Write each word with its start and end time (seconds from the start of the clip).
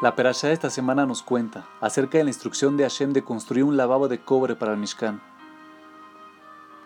La 0.00 0.14
perashá 0.14 0.46
de 0.46 0.52
esta 0.52 0.70
semana 0.70 1.06
nos 1.06 1.24
cuenta 1.24 1.66
acerca 1.80 2.18
de 2.18 2.24
la 2.24 2.30
instrucción 2.30 2.76
de 2.76 2.84
Hashem 2.84 3.12
de 3.12 3.24
construir 3.24 3.64
un 3.64 3.76
lavabo 3.76 4.06
de 4.06 4.20
cobre 4.20 4.54
para 4.54 4.70
el 4.70 4.78
Mishkan. 4.78 5.20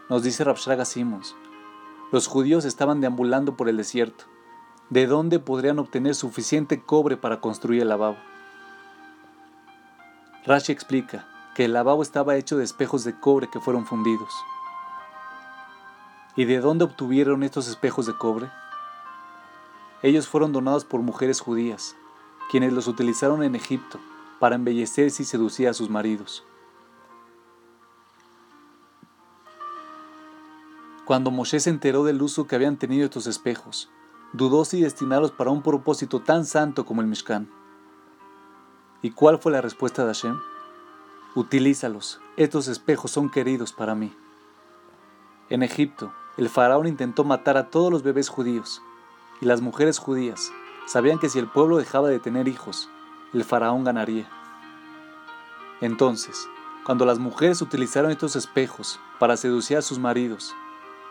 Nos 0.09 0.23
dice 0.23 0.45
Rabshraga 0.45 0.87
Simons, 0.87 1.37
los 2.11 2.27
judíos 2.27 2.65
estaban 2.65 3.03
deambulando 3.03 3.55
por 3.55 3.69
el 3.69 3.77
desierto. 3.77 4.25
¿De 4.89 5.07
dónde 5.07 5.41
podrían 5.41 5.79
obtener 5.79 6.15
suficiente 6.15 6.83
cobre 6.83 7.19
para 7.19 7.43
construir 7.43 7.83
el 7.83 7.91
lavabo? 7.91 8.17
Rashi 10.47 10.73
explica 10.73 11.29
que 11.55 11.67
el 11.67 11.75
lavabo 11.75 12.03
estaba 12.03 12.37
hecho 12.37 12.57
de 12.57 12.65
espejos 12.65 13.05
de 13.05 13.21
cobre 13.21 13.51
que 13.51 13.61
fueron 13.61 13.85
fundidos. 13.85 14.33
¿Y 16.35 16.47
de 16.47 16.61
dónde 16.61 16.85
obtuvieron 16.85 17.43
estos 17.43 17.69
espejos 17.69 18.07
de 18.07 18.17
cobre? 18.17 18.51
Ellos 20.03 20.29
fueron 20.29 20.53
donados 20.53 20.87
por 20.87 21.03
mujeres 21.03 21.41
judías, 21.41 21.95
quienes 22.53 22.75
los 22.75 22.87
utilizaron 22.87 23.43
en 23.43 23.55
Egipto 23.55 23.99
para 24.39 24.57
embellecerse 24.57 25.23
y 25.23 25.25
seducir 25.25 25.69
a 25.69 25.73
sus 25.73 25.89
maridos. 25.89 26.45
Cuando 31.07 31.31
Moshe 31.31 31.61
se 31.61 31.71
enteró 31.71 32.05
del 32.05 32.21
uso 32.21 32.47
que 32.47 32.55
habían 32.55 32.77
tenido 32.77 33.07
estos 33.07 33.27
espejos, 33.27 33.89
dudó 34.35 34.67
si 34.67 34.83
destinarlos 34.83 35.31
para 35.31 35.49
un 35.49 35.63
propósito 35.63 36.21
tan 36.21 36.45
santo 36.45 36.85
como 36.85 37.01
el 37.01 37.07
Mishkan. 37.07 37.49
¿Y 39.01 39.13
cuál 39.13 39.39
fue 39.39 39.51
la 39.51 39.63
respuesta 39.63 40.05
de 40.05 40.09
Hashem? 40.13 40.39
Utilízalos, 41.35 42.21
estos 42.37 42.69
espejos 42.69 43.11
son 43.11 43.31
queridos 43.31 43.73
para 43.73 43.95
mí. 43.95 44.15
En 45.49 45.63
Egipto, 45.63 46.13
el 46.37 46.51
faraón 46.51 46.87
intentó 46.87 47.25
matar 47.25 47.57
a 47.57 47.71
todos 47.71 47.91
los 47.91 48.03
bebés 48.03 48.29
judíos, 48.29 48.83
y 49.41 49.47
las 49.47 49.63
mujeres 49.63 49.99
judías, 49.99 50.53
Sabían 50.87 51.19
que 51.19 51.29
si 51.29 51.39
el 51.39 51.47
pueblo 51.47 51.79
dejaba 51.79 52.09
de 52.09 52.19
tener 52.19 52.49
hijos, 52.49 52.89
el 53.33 53.45
faraón 53.45 53.85
ganaría. 53.85 54.29
Entonces, 55.81 56.49
cuando 56.85 57.07
las 57.07 57.19
mujeres 57.19 57.63
utilizaron 57.63 58.11
estos 58.11 58.37
espejos 58.37 59.01
para 59.19 59.37
seducir 59.37 59.77
a 59.77 59.83
sus 59.83 59.99
maridos, 59.99 60.55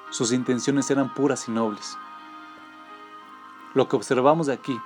sus 0.10 0.34
intenciones 0.34 0.92
eran 0.92 1.14
puras 1.14 1.48
y 1.48 1.52
nobles. 1.52 1.98
Lo 3.74 3.88
que 3.88 3.96
observamos 3.96 4.50
aquí 4.50 4.78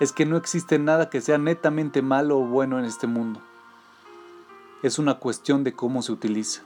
es 0.00 0.12
que 0.12 0.26
no 0.26 0.36
existe 0.36 0.78
nada 0.78 1.08
que 1.08 1.20
sea 1.20 1.38
netamente 1.38 2.02
malo 2.02 2.38
o 2.38 2.46
bueno 2.46 2.78
en 2.78 2.84
este 2.84 3.06
mundo. 3.06 3.40
Es 4.82 4.98
una 4.98 5.14
cuestión 5.14 5.64
de 5.64 5.72
cómo 5.72 6.02
se 6.02 6.12
utiliza. 6.12 6.62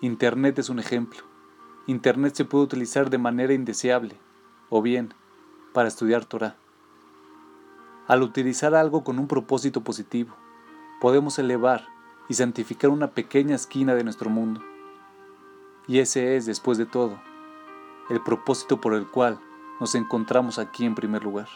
Internet 0.00 0.58
es 0.60 0.68
un 0.68 0.78
ejemplo. 0.78 1.22
Internet 1.86 2.34
se 2.36 2.44
puede 2.44 2.64
utilizar 2.64 3.10
de 3.10 3.18
manera 3.18 3.52
indeseable, 3.52 4.16
o 4.70 4.82
bien, 4.82 5.14
para 5.72 5.88
estudiar 5.88 6.24
Torah. 6.24 6.56
Al 8.08 8.22
utilizar 8.22 8.74
algo 8.74 9.04
con 9.04 9.18
un 9.18 9.26
propósito 9.26 9.82
positivo, 9.82 10.34
podemos 11.00 11.38
elevar 11.38 11.86
y 12.28 12.34
santificar 12.34 12.90
una 12.90 13.08
pequeña 13.08 13.56
esquina 13.56 13.94
de 13.94 14.04
nuestro 14.04 14.30
mundo. 14.30 14.62
Y 15.88 15.98
ese 15.98 16.36
es, 16.36 16.46
después 16.46 16.78
de 16.78 16.86
todo, 16.86 17.20
el 18.10 18.22
propósito 18.22 18.80
por 18.80 18.94
el 18.94 19.06
cual 19.06 19.38
nos 19.80 19.94
encontramos 19.94 20.58
aquí 20.58 20.84
en 20.84 20.94
primer 20.94 21.24
lugar. 21.24 21.48